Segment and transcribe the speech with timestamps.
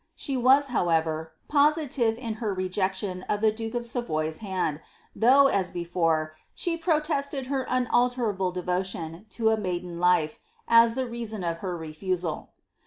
[0.15, 4.81] She vas, however, positive in her rejection of the duke of Savoy's hand,
[5.15, 11.43] though* as before, she protested her unalterable devotion to a maiden life, as the reason
[11.43, 12.49] of her refusal.'